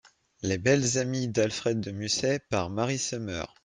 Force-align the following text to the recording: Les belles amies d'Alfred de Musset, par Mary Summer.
Les 0.41 0.57
belles 0.57 0.97
amies 0.97 1.27
d'Alfred 1.27 1.79
de 1.79 1.91
Musset, 1.91 2.39
par 2.49 2.71
Mary 2.71 2.97
Summer. 2.97 3.53